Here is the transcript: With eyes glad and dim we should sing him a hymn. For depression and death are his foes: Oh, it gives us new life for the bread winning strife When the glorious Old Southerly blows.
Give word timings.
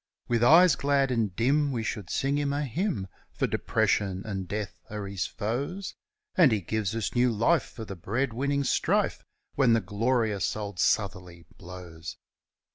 With 0.27 0.43
eyes 0.43 0.75
glad 0.75 1.11
and 1.11 1.35
dim 1.35 1.71
we 1.71 1.83
should 1.83 2.09
sing 2.09 2.39
him 2.39 2.51
a 2.53 2.65
hymn. 2.65 3.07
For 3.33 3.45
depression 3.45 4.23
and 4.25 4.47
death 4.47 4.73
are 4.89 5.05
his 5.05 5.27
foes: 5.27 5.93
Oh, 6.39 6.41
it 6.45 6.67
gives 6.67 6.95
us 6.95 7.13
new 7.13 7.31
life 7.31 7.61
for 7.69 7.85
the 7.85 7.95
bread 7.95 8.33
winning 8.33 8.63
strife 8.63 9.23
When 9.53 9.73
the 9.73 9.79
glorious 9.81 10.55
Old 10.55 10.79
Southerly 10.79 11.45
blows. 11.55 12.17